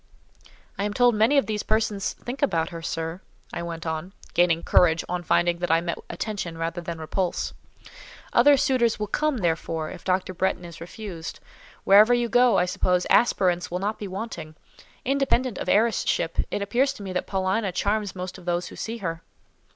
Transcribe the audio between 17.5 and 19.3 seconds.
charms most of those who see her."